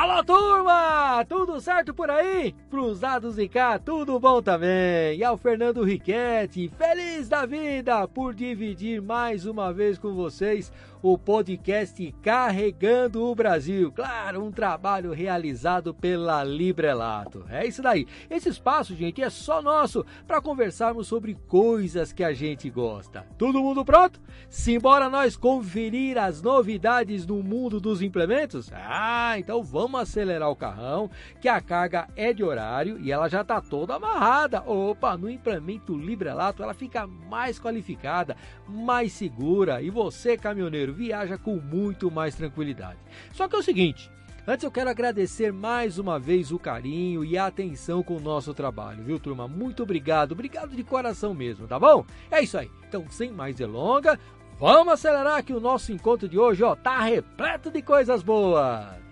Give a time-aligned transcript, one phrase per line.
[0.00, 1.24] Alô, turma!
[1.28, 2.54] Tudo certo por aí?
[2.70, 5.18] Cruzados e cá, tudo bom também?
[5.18, 10.72] E ao Fernando Riquetti, feliz da vida por dividir mais uma vez com vocês
[11.02, 13.90] o podcast Carregando o Brasil.
[13.92, 17.44] Claro, um trabalho realizado pela Librelato.
[17.48, 18.06] É isso daí.
[18.30, 23.26] Esse espaço, gente, é só nosso para conversarmos sobre coisas que a gente gosta.
[23.36, 24.20] Todo mundo pronto?
[24.48, 28.70] Simbora nós conferir as novidades no mundo dos implementos?
[28.72, 31.10] Ah, então vamos acelerar o carrão,
[31.40, 34.62] que a carga é de horário e ela já está toda amarrada.
[34.62, 38.36] Opa, no implemento Librelato ela fica mais qualificada,
[38.68, 42.98] mais segura e você, caminhoneiro, viaja com muito mais tranquilidade.
[43.32, 44.10] Só que é o seguinte,
[44.50, 48.54] Antes eu quero agradecer mais uma vez o carinho e a atenção com o nosso
[48.54, 49.46] trabalho, viu, turma?
[49.46, 52.02] Muito obrigado, obrigado de coração mesmo, tá bom?
[52.30, 52.70] É isso aí.
[52.88, 54.18] Então, sem mais delonga,
[54.58, 59.07] vamos acelerar que o nosso encontro de hoje, ó, tá repleto de coisas boas.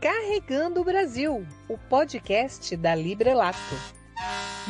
[0.00, 3.58] Carregando o Brasil, o podcast da Librelato.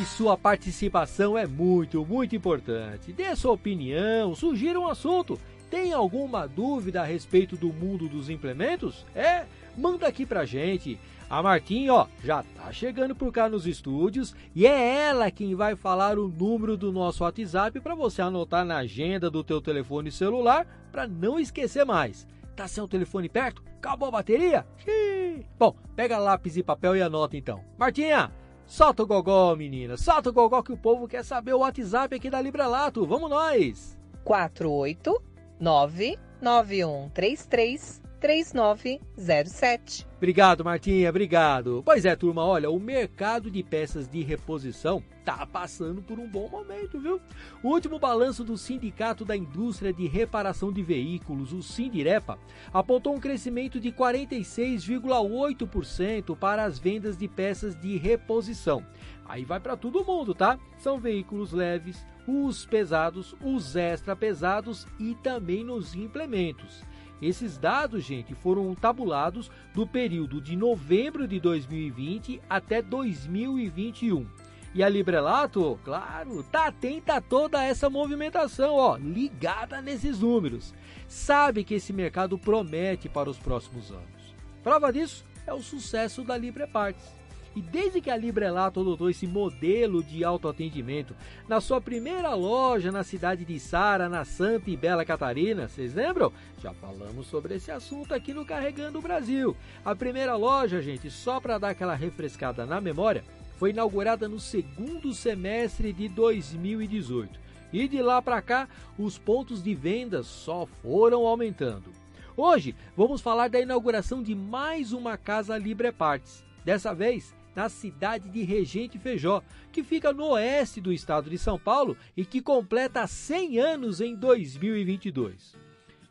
[0.01, 3.13] E sua participação é muito, muito importante.
[3.13, 9.05] Dê sua opinião, sugira um assunto tem alguma dúvida a respeito do mundo dos implementos?
[9.13, 9.45] É,
[9.77, 10.99] manda aqui pra gente.
[11.29, 15.75] A Martinha, ó, já tá chegando por cá nos estúdios e é ela quem vai
[15.75, 20.65] falar o número do nosso WhatsApp para você anotar na agenda do teu telefone celular
[20.91, 22.25] para não esquecer mais.
[22.59, 23.63] Tá sem o telefone perto?
[23.77, 24.67] Acabou a bateria?
[24.79, 25.47] Xiii.
[25.57, 27.63] Bom, pega lápis e papel e anota então.
[27.77, 28.33] Martinha,
[28.65, 29.95] solta o gogó, menina.
[29.95, 33.05] Solta o gogó que o povo quer saber o WhatsApp aqui da Librelato.
[33.05, 33.97] Vamos nós.
[34.25, 35.23] 48
[35.57, 40.05] 99133 3907.
[40.17, 41.81] Obrigado, Martinha, obrigado.
[41.85, 46.49] Pois é, turma, olha, o mercado de peças de reposição tá passando por um bom
[46.49, 47.21] momento, viu?
[47.63, 52.37] O último balanço do Sindicato da Indústria de Reparação de Veículos, o Sindirepa,
[52.73, 58.83] apontou um crescimento de 46,8% para as vendas de peças de reposição.
[59.25, 60.57] Aí vai para todo mundo, tá?
[60.79, 66.83] São veículos leves, os pesados, os extra pesados e também nos implementos.
[67.21, 74.25] Esses dados, gente, foram tabulados do período de novembro de 2020 até 2021.
[74.73, 80.73] E a Librelato, claro, tá atenta a toda essa movimentação, ó, ligada nesses números.
[81.07, 84.35] Sabe que esse mercado promete para os próximos anos.
[84.63, 87.18] Prova disso é o sucesso da Libre Parts.
[87.59, 91.13] E desde que a Librelato adotou esse modelo de autoatendimento
[91.45, 96.31] na sua primeira loja na cidade de Sara, na Santa e Bela Catarina, vocês lembram?
[96.63, 99.57] Já falamos sobre esse assunto aqui no Carregando o Brasil.
[99.83, 103.25] A primeira loja, gente, só para dar aquela refrescada na memória,
[103.57, 107.37] foi inaugurada no segundo semestre de 2018.
[107.73, 111.91] E de lá para cá, os pontos de vendas só foram aumentando.
[112.37, 116.47] Hoje, vamos falar da inauguração de mais uma casa Libre Parts.
[116.63, 121.59] Dessa vez, na cidade de Regente Feijó, que fica no oeste do estado de São
[121.59, 125.55] Paulo e que completa 100 anos em 2022.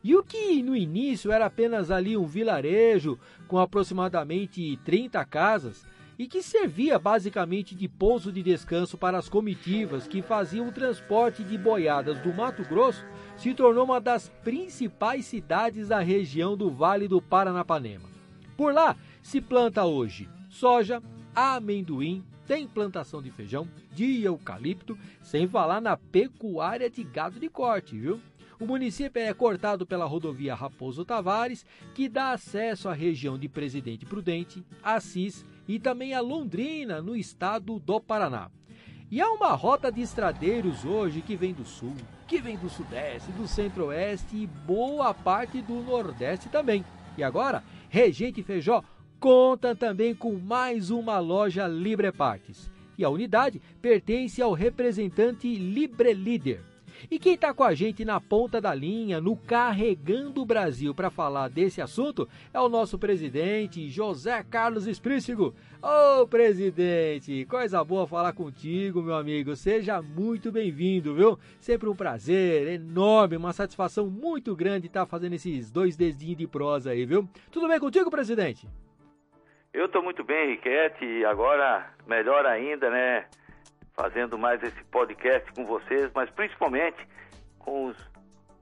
[0.03, 5.85] E o que no início era apenas ali um vilarejo com aproximadamente 30 casas
[6.17, 11.43] e que servia basicamente de pouso de descanso para as comitivas que faziam o transporte
[11.43, 13.05] de boiadas do Mato Grosso,
[13.37, 18.09] se tornou uma das principais cidades da região do Vale do Paranapanema.
[18.57, 21.01] Por lá se planta hoje soja,
[21.39, 27.97] amendoim, tem plantação de feijão, de eucalipto, sem falar na pecuária de gado de corte,
[27.97, 28.19] viu?
[28.59, 34.05] O município é cortado pela rodovia Raposo Tavares, que dá acesso à região de Presidente
[34.05, 38.51] Prudente, Assis e também a Londrina, no estado do Paraná.
[39.11, 41.95] E há uma rota de estradeiros hoje que vem do sul,
[42.27, 46.83] que vem do sudeste, do centro-oeste e boa parte do nordeste também.
[47.17, 48.83] E agora, Regente Feijó
[49.19, 52.71] conta também com mais uma loja Libre Partes.
[52.97, 56.61] E a unidade pertence ao representante Libre Líder.
[57.09, 61.09] E quem está com a gente na ponta da linha, no Carregando o Brasil, para
[61.09, 65.53] falar desse assunto, é o nosso presidente, José Carlos Esprícigo.
[65.81, 69.55] Ô, oh, presidente, coisa boa falar contigo, meu amigo.
[69.55, 71.39] Seja muito bem-vindo, viu?
[71.61, 76.47] Sempre um prazer enorme, uma satisfação muito grande estar tá fazendo esses dois dedinhos de
[76.47, 77.27] prosa aí, viu?
[77.49, 78.67] Tudo bem contigo, presidente?
[79.71, 83.25] Eu estou muito bem, Riquete, e agora melhor ainda, né?
[83.95, 86.97] Fazendo mais esse podcast com vocês, mas principalmente
[87.59, 87.97] com os,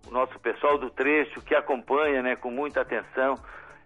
[0.05, 3.35] o nosso pessoal do trecho que acompanha, né, com muita atenção,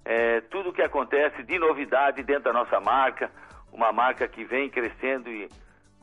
[0.03, 3.29] é, tudo o que acontece de novidade dentro da nossa marca,
[3.71, 5.47] uma marca que vem crescendo e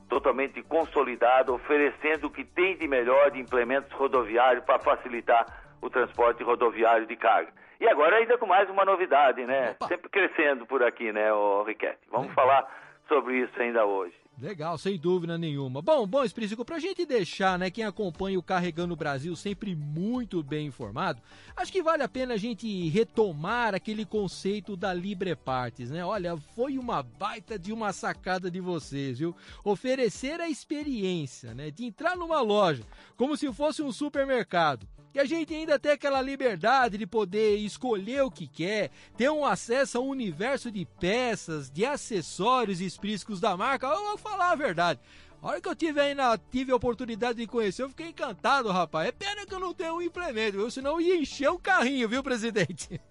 [0.09, 5.47] totalmente consolidada, oferecendo o que tem de melhor de implementos rodoviários para facilitar
[5.83, 7.53] o transporte rodoviário de carga.
[7.81, 9.71] E agora ainda com mais uma novidade, né?
[9.71, 9.89] Opa.
[9.89, 11.99] Sempre crescendo por aqui, né, o Riquete?
[12.11, 12.67] Vamos falar
[13.09, 14.15] sobre isso ainda hoje.
[14.41, 15.83] Legal, sem dúvida nenhuma.
[15.83, 20.45] Bom, bom, Esprícico, pra gente deixar, né, quem acompanha o Carregando o Brasil sempre muito
[20.45, 21.21] bem informado,
[21.57, 26.05] acho que vale a pena a gente retomar aquele conceito da Libre Partes, né?
[26.05, 29.35] Olha, foi uma baita de uma sacada de vocês, viu?
[29.65, 32.85] Oferecer a experiência, né, de entrar numa loja
[33.17, 34.87] como se fosse um supermercado.
[35.19, 39.45] E a gente ainda tem aquela liberdade de poder escolher o que quer, ter um
[39.45, 43.89] acesso a um universo de peças, de acessórios esprísticos da marca.
[43.89, 45.01] Eu vou falar a verdade.
[45.43, 48.71] A hora que eu tive aí na, tive a oportunidade de conhecer, eu fiquei encantado,
[48.71, 49.09] rapaz.
[49.09, 50.71] É pena que eu não tenho um implemento, viu?
[50.71, 53.01] Senão eu ia encher o carrinho, viu, presidente?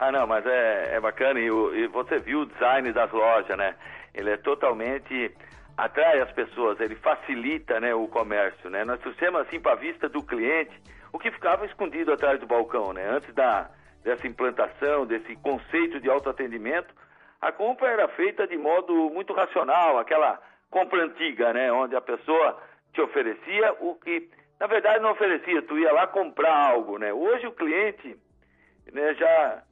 [0.00, 3.76] Ah, não, mas é, é bacana e, e você viu o design das lojas, né?
[4.12, 5.32] Ele é totalmente
[5.76, 8.84] atrai as pessoas, ele facilita, né, o comércio, né?
[8.84, 10.72] Nós trouxemos assim para a vista do cliente
[11.12, 13.06] o que ficava escondido atrás do balcão, né?
[13.08, 13.70] Antes da
[14.02, 16.92] dessa implantação, desse conceito de autoatendimento,
[17.40, 22.60] a compra era feita de modo muito racional, aquela compra antiga, né, onde a pessoa
[22.92, 24.28] te oferecia o que
[24.58, 27.12] na verdade não oferecia, tu ia lá comprar algo, né?
[27.12, 28.16] Hoje o cliente
[28.92, 29.62] né, já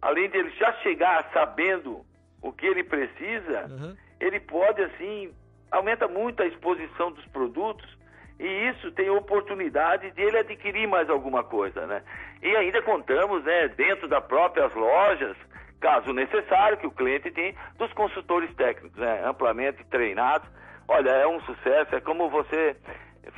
[0.00, 2.04] além dele já chegar sabendo
[2.42, 3.96] o que ele precisa, Uhum.
[4.20, 5.34] ele pode assim
[5.70, 7.98] aumenta muito a exposição dos produtos
[8.38, 12.02] e isso tem oportunidade de ele adquirir mais alguma coisa, né?
[12.42, 15.36] E ainda contamos, né, dentro das próprias lojas,
[15.80, 20.48] caso necessário, que o cliente tem dos consultores técnicos, né, amplamente treinados.
[20.88, 22.76] Olha, é um sucesso, é como você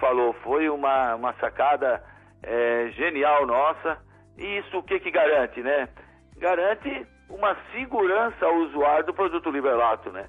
[0.01, 2.03] falou, foi uma, uma sacada
[2.43, 3.99] é, genial nossa.
[4.39, 5.89] E isso o que que garante, né?
[6.39, 10.27] Garante uma segurança ao usuário do produto Librelato, né?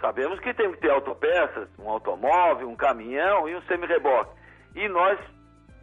[0.00, 4.32] Sabemos que tem que ter autopeças, um automóvel, um caminhão e um semi-reboque.
[4.74, 5.18] E nós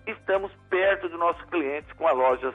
[0.07, 2.53] estamos perto dos nossos clientes com as lojas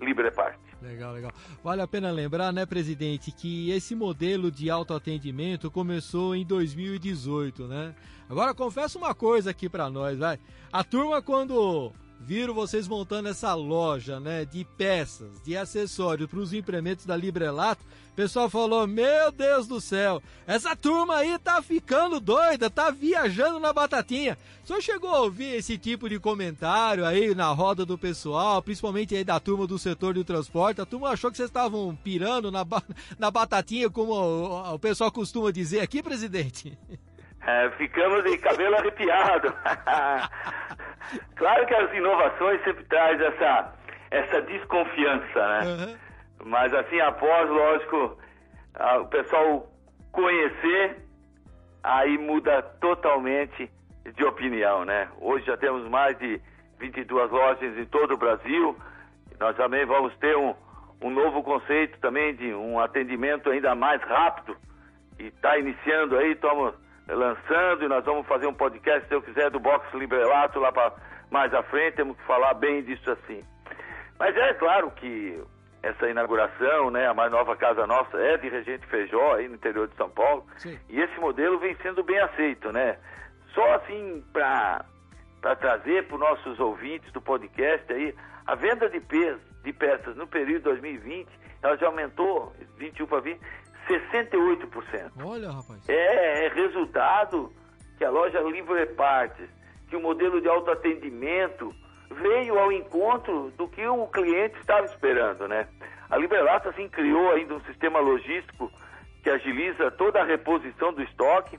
[0.00, 0.58] Libreparte.
[0.80, 1.30] Legal, legal.
[1.62, 7.94] Vale a pena lembrar, né, presidente, que esse modelo de autoatendimento começou em 2018, né?
[8.28, 10.40] Agora confesso uma coisa aqui pra nós, vai.
[10.72, 11.92] A turma quando
[12.26, 17.82] viram vocês montando essa loja, né, de peças, de acessórios para os implementos da Librelato,
[18.12, 23.58] o pessoal falou: "Meu Deus do céu, essa turma aí tá ficando doida, tá viajando
[23.58, 24.36] na batatinha".
[24.64, 29.24] Senhor chegou a ouvir esse tipo de comentário aí na roda do pessoal, principalmente aí
[29.24, 30.80] da turma do setor de transporte?
[30.80, 32.82] A turma achou que vocês estavam pirando na, ba-
[33.18, 36.78] na batatinha, como o, o pessoal costuma dizer aqui, presidente?
[37.44, 39.52] É, ficamos de cabelo arrepiado.
[41.36, 43.72] claro que as inovações sempre traz essa,
[44.10, 45.60] essa desconfiança, né?
[45.64, 45.98] Aham.
[46.44, 48.18] Mas assim, após, lógico,
[48.74, 49.66] a- o pessoal
[50.10, 50.96] conhecer,
[51.82, 53.70] aí muda totalmente
[54.14, 55.08] de opinião, né?
[55.20, 56.40] Hoje já temos mais de
[56.78, 58.76] 22 lojas em todo o Brasil.
[59.38, 60.54] Nós também vamos ter um,
[61.00, 64.56] um novo conceito também de um atendimento ainda mais rápido.
[65.18, 66.74] E está iniciando aí, estamos
[67.08, 70.92] lançando e nós vamos fazer um podcast, se eu quiser, do Box Librelato lá para
[71.30, 73.42] mais à frente, temos que falar bem disso assim.
[74.18, 75.42] Mas é claro que
[75.82, 79.88] essa inauguração, né, a mais nova casa nossa é de Regente Feijó, aí no interior
[79.88, 80.78] de São Paulo, Sim.
[80.88, 82.98] e esse modelo vem sendo bem aceito, né?
[83.52, 84.84] Só assim para
[85.40, 88.14] para trazer para os nossos ouvintes do podcast aí,
[88.46, 91.28] a venda de, pe de peças no período 2020,
[91.60, 93.40] ela já aumentou 21 para 20,
[93.88, 95.12] 68%.
[95.24, 95.88] Olha, rapaz.
[95.88, 97.52] É, é resultado
[97.98, 99.48] que a loja Livre Partes,
[99.88, 101.74] que o modelo de autoatendimento
[102.20, 105.68] veio ao encontro do que o cliente estava esperando, né?
[106.10, 108.70] A Librelato, assim, criou ainda um sistema logístico
[109.22, 111.58] que agiliza toda a reposição do estoque,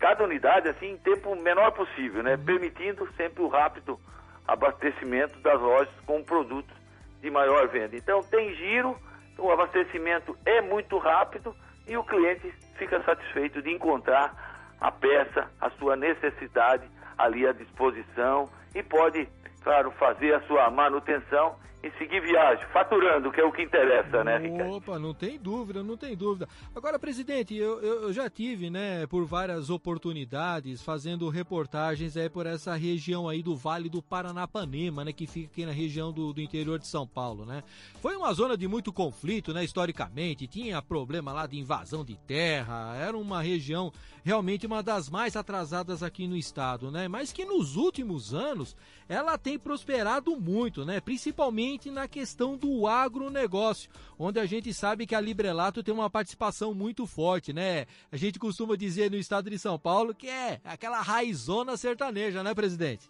[0.00, 2.36] cada unidade, assim, em tempo menor possível, né?
[2.36, 3.98] Permitindo sempre o rápido
[4.46, 6.74] abastecimento das lojas com produtos
[7.20, 7.96] de maior venda.
[7.96, 8.96] Então, tem giro,
[9.38, 11.54] o abastecimento é muito rápido
[11.86, 14.34] e o cliente fica satisfeito de encontrar
[14.80, 19.28] a peça, a sua necessidade ali à disposição e pode,
[19.62, 24.38] claro, fazer a sua manutenção e seguir viagem, faturando, que é o que interessa, né,
[24.38, 24.74] Ricardo?
[24.74, 26.48] Opa, não tem dúvida, não tem dúvida.
[26.74, 32.74] Agora, presidente, eu, eu, já tive, né, por várias oportunidades, fazendo reportagens aí por essa
[32.74, 36.78] região aí do Vale do Paranapanema, né, que fica aqui na região do, do interior
[36.78, 37.62] de São Paulo, né.
[38.00, 42.96] Foi uma zona de muito conflito, né, historicamente, tinha problema lá de invasão de terra,
[42.96, 43.92] era uma região
[44.24, 48.76] realmente uma das mais atrasadas aqui no estado, né, mas que nos últimos anos
[49.08, 55.14] ela tem prosperado muito, né, principalmente na questão do agronegócio, onde a gente sabe que
[55.14, 57.84] a Librelato tem uma participação muito forte, né?
[58.10, 62.54] A gente costuma dizer no estado de São Paulo que é aquela raizona sertaneja, né,
[62.54, 63.08] presidente?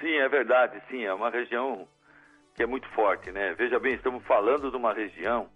[0.00, 1.88] Sim, é verdade, sim, é uma região
[2.54, 3.54] que é muito forte, né?
[3.54, 5.48] Veja bem, estamos falando de uma região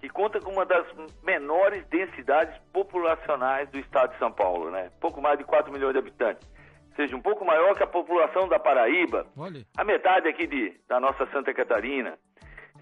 [0.00, 0.86] que conta com uma das
[1.22, 4.90] menores densidades populacionais do estado de São Paulo, né?
[5.00, 6.55] Pouco mais de 4 milhões de habitantes.
[6.96, 9.60] Seja, um pouco maior que a população da Paraíba, Olha.
[9.76, 12.18] a metade aqui de, da nossa Santa Catarina.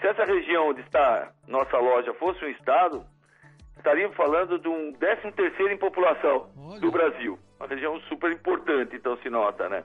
[0.00, 3.04] Se essa região onde está nossa loja fosse um estado,
[3.76, 6.80] estaríamos falando de um 13 terceiro em população Olha.
[6.80, 7.38] do Brasil.
[7.58, 9.84] Uma região super importante, então se nota, né?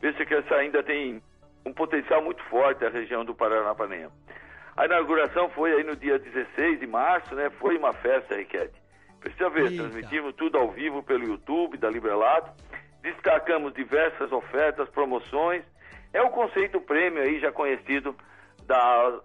[0.00, 1.22] Veja que essa ainda tem
[1.64, 4.12] um potencial muito forte, a região do Paranapanema.
[4.76, 7.50] A inauguração foi aí no dia 16 de março, né?
[7.58, 8.80] Foi uma festa, Riquete.
[9.20, 9.82] Precisa ver, Eita.
[9.82, 12.50] transmitimos tudo ao vivo pelo YouTube da Librelato.
[13.02, 15.64] Destacamos diversas ofertas, promoções.
[16.12, 18.14] É o conceito prêmio aí já conhecido
[18.66, 19.20] da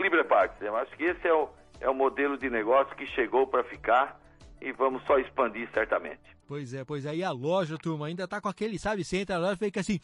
[0.00, 0.60] Libre Parts.
[0.60, 1.48] Eu acho que esse é o,
[1.80, 4.20] é o modelo de negócio que chegou para ficar
[4.62, 6.20] e vamos só expandir certamente.
[6.46, 9.54] Pois é, pois aí a loja, turma, ainda tá com aquele, sabe, você entra loja
[9.54, 9.98] e fica assim,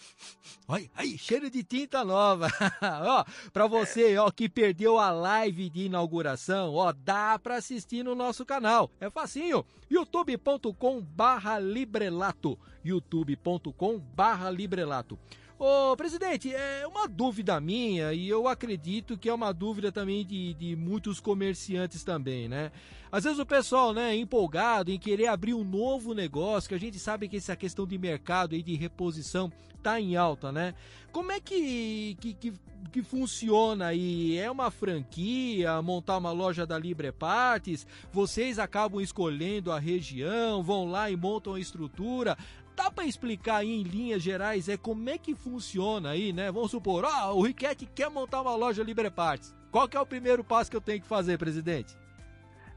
[0.67, 2.49] olha aí, cheiro de tinta nova.
[3.05, 8.15] ó, pra você, ó, que perdeu a live de inauguração, ó, dá pra assistir no
[8.15, 8.91] nosso canal.
[9.01, 15.19] É facinho, youtube.com barra librelato, youtube.com barra librelato.
[15.59, 20.55] Ô, presidente, é uma dúvida minha e eu acredito que é uma dúvida também de,
[20.55, 22.71] de muitos comerciantes também, né?
[23.11, 26.79] Às vezes o pessoal, né, é empolgado em querer abrir um novo negócio, que a
[26.79, 29.51] gente sabe que essa questão de mercado e de reposição
[29.83, 30.75] tá em alta, né?
[31.11, 32.53] Como é que, que, que,
[32.93, 34.39] que funciona aí?
[34.39, 37.85] É uma franquia, montar uma loja da Libre Partes?
[38.13, 42.39] Vocês acabam escolhendo a região, vão lá e montam a estrutura?
[42.79, 46.53] Dá para explicar aí em linhas gerais é como é que funciona aí, né?
[46.53, 49.53] Vamos supor, ó, o Riquete quer montar uma loja Libre Partes.
[49.73, 51.99] Qual que é o primeiro passo que eu tenho que fazer, presidente?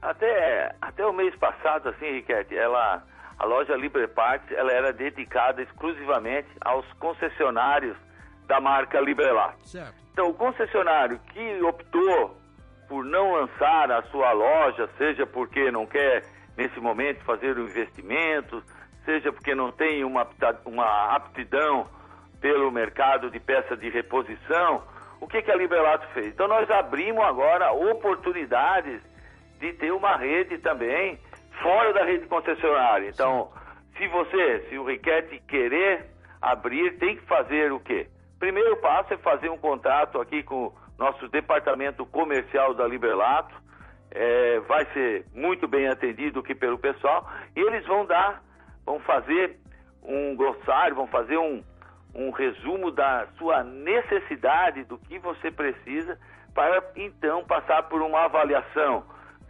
[0.02, 3.04] Até, até o mês passado, assim, Riquete, ela,
[3.38, 7.96] a loja Libre Parts, ela era dedicada exclusivamente aos concessionários
[8.48, 9.68] da marca Librelato.
[9.68, 9.94] Certo.
[10.12, 12.42] Então, o concessionário que optou
[12.90, 16.26] por não lançar a sua loja, seja porque não quer,
[16.58, 18.64] nesse momento, fazer o investimento,
[19.06, 20.28] seja porque não tem uma,
[20.66, 21.88] uma aptidão
[22.40, 24.84] pelo mercado de peças de reposição,
[25.20, 26.28] o que, que a Librelato fez?
[26.28, 29.02] Então, nós abrimos agora oportunidades
[29.60, 31.20] de ter uma rede também
[31.62, 33.08] fora da rede concessionária.
[33.08, 33.52] Então,
[33.96, 36.08] se você, se o Riquete querer
[36.42, 38.08] abrir, tem que fazer o quê?
[38.40, 43.54] Primeiro passo é fazer um contato aqui com o nosso departamento comercial da Librelato.
[44.10, 48.42] É, vai ser muito bem atendido aqui pelo pessoal e eles vão dar,
[48.86, 49.58] vão fazer
[50.04, 51.64] um glossário, vão fazer um,
[52.14, 56.18] um resumo da sua necessidade, do que você precisa,
[56.54, 59.04] para então passar por uma avaliação,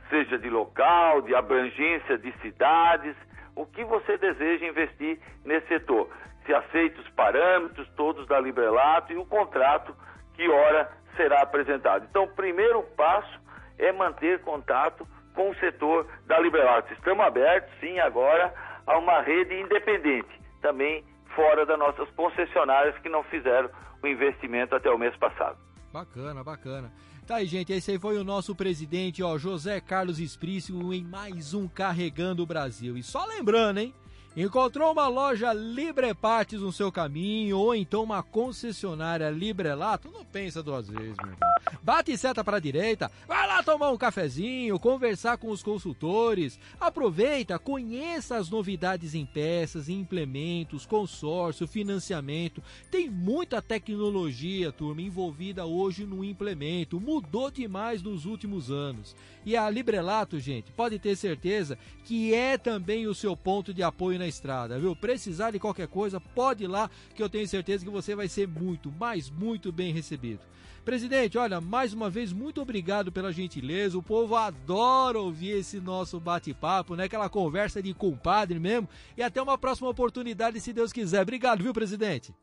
[0.10, 3.16] seja de local, de abrangência de cidades,
[3.56, 6.10] o que você deseja investir nesse setor.
[6.46, 9.96] Se aceita os parâmetros todos da Librelato e o contrato
[10.34, 12.06] que hora será apresentado.
[12.10, 13.40] Então, o primeiro passo
[13.78, 16.94] é manter contato com o setor da Librelato.
[16.94, 18.54] Estamos abertos, sim, agora
[18.86, 20.30] a uma rede independente,
[20.62, 21.04] também
[21.36, 23.70] fora das nossas concessionárias que não fizeram
[24.04, 25.58] o investimento até o mês passado.
[25.92, 26.92] Bacana, bacana.
[27.28, 31.54] Tá aí, gente, esse aí foi o nosso presidente, ó, José Carlos Esprício, em mais
[31.54, 32.98] um Carregando o Brasil.
[32.98, 33.94] E só lembrando, hein?
[34.36, 40.10] Encontrou uma loja Libre Partes no seu caminho ou então uma concessionária Librelato?
[40.10, 41.52] Não pensa duas vezes, meu irmão.
[41.84, 46.58] Bate seta para a direita, vai lá tomar um cafezinho, conversar com os consultores.
[46.80, 52.64] Aproveita, conheça as novidades em peças, em implementos, consórcio, financiamento.
[52.90, 57.02] Tem muita tecnologia, turma, envolvida hoje no implemento.
[57.02, 59.14] Mudou demais nos últimos anos.
[59.46, 64.21] E a Librelato, gente, pode ter certeza que é também o seu ponto de apoio
[64.22, 64.96] na estrada, viu?
[64.96, 68.48] Precisar de qualquer coisa, pode ir lá, que eu tenho certeza que você vai ser
[68.48, 70.40] muito, mas muito bem recebido.
[70.86, 73.98] Presidente, olha, mais uma vez, muito obrigado pela gentileza.
[73.98, 77.04] O povo adora ouvir esse nosso bate-papo, né?
[77.06, 78.90] Aquela conversa de compadre mesmo.
[79.16, 81.22] E até uma próxima oportunidade, se Deus quiser.
[81.22, 82.34] Obrigado, viu, presidente?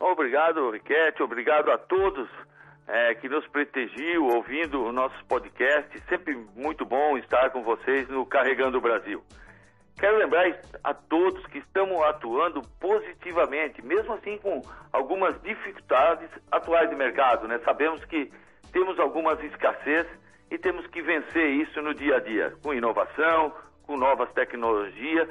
[0.00, 1.22] Obrigado, Riquete.
[1.22, 2.28] Obrigado a todos
[2.88, 5.88] é, que nos prestigiam ouvindo o nosso podcast.
[6.08, 9.22] Sempre muito bom estar com vocês no Carregando o Brasil.
[9.98, 10.44] Quero lembrar
[10.82, 14.60] a todos que estamos atuando positivamente, mesmo assim com
[14.92, 17.46] algumas dificuldades atuais de mercado.
[17.46, 17.58] Né?
[17.64, 18.30] Sabemos que
[18.72, 20.06] temos algumas escassez
[20.50, 23.54] e temos que vencer isso no dia a dia, com inovação,
[23.86, 25.28] com novas tecnologias,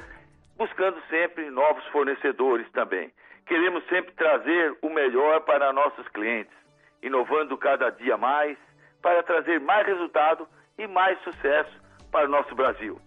[0.58, 3.12] buscando sempre novos fornecedores também.
[3.46, 6.56] Queremos sempre trazer o melhor para nossos clientes,
[7.02, 8.58] inovando cada dia mais,
[9.02, 12.98] para trazer mais resultado e mais sucesso para o nosso Brasil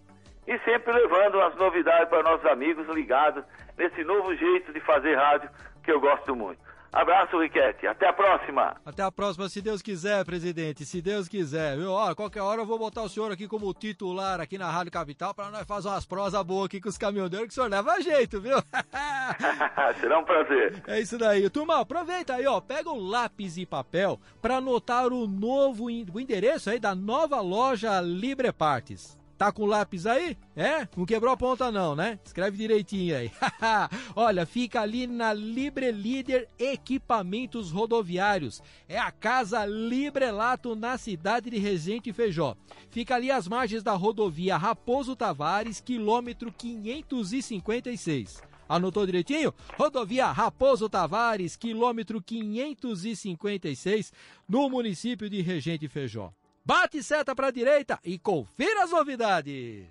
[0.46, 3.44] e sempre levando as novidades para nossos amigos ligados
[3.76, 5.50] nesse novo jeito de fazer rádio
[5.82, 6.66] que eu gosto muito.
[6.96, 7.86] Abraço, Riquete.
[7.86, 8.74] Até a próxima.
[8.82, 10.86] Até a próxima, se Deus quiser, presidente.
[10.86, 11.90] Se Deus quiser, viu?
[11.90, 15.34] Ó, qualquer hora eu vou botar o senhor aqui como titular aqui na Rádio Capital
[15.34, 18.40] para nós fazer umas prosas boas aqui com os caminhoneiros que o senhor leva jeito,
[18.40, 18.56] viu?
[20.00, 20.82] Será um prazer.
[20.86, 21.50] É isso daí.
[21.50, 22.62] Turma, aproveita aí, ó.
[22.62, 28.00] Pega um lápis e papel para anotar o novo o endereço aí da nova loja
[28.00, 29.18] Libre Partes.
[29.38, 30.36] Tá com lápis aí?
[30.56, 30.88] É?
[30.96, 32.18] Não quebrou a ponta não, né?
[32.24, 33.30] Escreve direitinho aí.
[34.16, 38.62] Olha, fica ali na Libre Líder Equipamentos Rodoviários.
[38.88, 42.56] É a casa Librelato na cidade de Resende Feijó.
[42.90, 48.42] Fica ali às margens da rodovia Raposo Tavares, quilômetro 556.
[48.66, 49.52] Anotou direitinho?
[49.78, 54.12] Rodovia Raposo Tavares, quilômetro 556,
[54.48, 56.32] no município de Regente Feijó.
[56.66, 59.86] Bate seta para a direita e confira as novidades.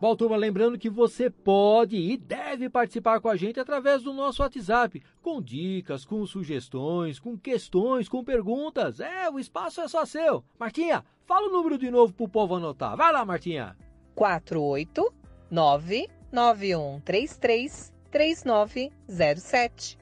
[0.00, 4.40] Bom, turma, lembrando que você pode e deve participar com a gente através do nosso
[4.40, 9.00] WhatsApp, com dicas, com sugestões, com questões, com perguntas.
[9.00, 10.44] É, o espaço é só seu.
[10.56, 12.96] Martinha, fala o número de novo pro povo anotar.
[12.96, 13.76] Vai lá, Martinha.
[14.14, 19.99] 489 9133 3907.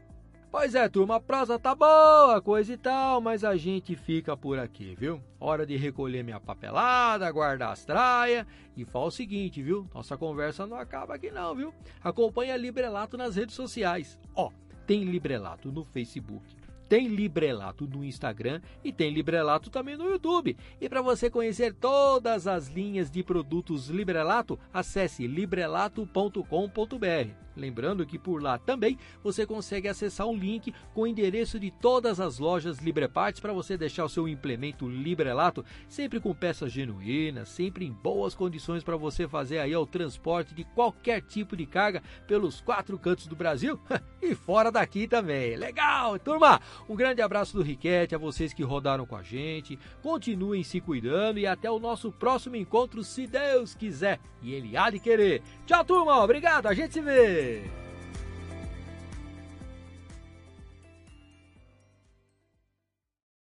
[0.50, 4.58] Pois é, turma, a prosa tá boa, coisa e tal, mas a gente fica por
[4.58, 5.22] aqui, viu?
[5.38, 9.86] Hora de recolher minha papelada, guardar as traias e fala o seguinte, viu?
[9.94, 11.74] Nossa conversa não acaba aqui não, viu?
[12.02, 14.18] Acompanha Librelato nas redes sociais.
[14.34, 14.50] Ó,
[14.86, 16.56] tem Librelato no Facebook,
[16.88, 20.56] tem Librelato no Instagram e tem Librelato também no YouTube.
[20.80, 27.48] E para você conhecer todas as linhas de produtos Librelato, acesse librelato.com.br.
[27.58, 32.20] Lembrando que por lá também você consegue acessar um link com o endereço de todas
[32.20, 37.84] as lojas Libreparts para você deixar o seu implemento Librelato sempre com peças genuínas, sempre
[37.84, 42.60] em boas condições para você fazer aí o transporte de qualquer tipo de carga pelos
[42.60, 43.78] quatro cantos do Brasil
[44.22, 45.56] e fora daqui também.
[45.56, 46.60] Legal, turma!
[46.88, 49.78] Um grande abraço do Riquete a vocês que rodaram com a gente.
[50.02, 54.90] Continuem se cuidando e até o nosso próximo encontro, se Deus quiser e Ele há
[54.90, 55.42] de querer.
[55.66, 56.22] Tchau, turma!
[56.22, 57.87] Obrigado, a gente se vê!